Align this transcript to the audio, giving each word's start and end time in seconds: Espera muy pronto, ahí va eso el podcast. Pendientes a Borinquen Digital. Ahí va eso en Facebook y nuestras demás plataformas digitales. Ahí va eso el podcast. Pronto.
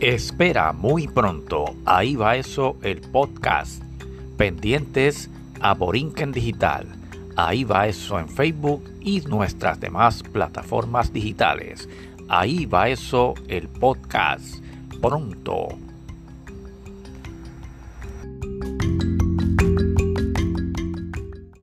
Espera 0.00 0.72
muy 0.72 1.06
pronto, 1.06 1.76
ahí 1.86 2.16
va 2.16 2.36
eso 2.36 2.76
el 2.82 3.00
podcast. 3.00 3.80
Pendientes 4.36 5.30
a 5.60 5.72
Borinquen 5.72 6.32
Digital. 6.32 6.86
Ahí 7.36 7.62
va 7.62 7.86
eso 7.86 8.18
en 8.18 8.28
Facebook 8.28 8.82
y 9.00 9.20
nuestras 9.22 9.78
demás 9.78 10.22
plataformas 10.24 11.12
digitales. 11.12 11.88
Ahí 12.28 12.66
va 12.66 12.88
eso 12.88 13.34
el 13.46 13.68
podcast. 13.68 14.56
Pronto. 15.00 15.68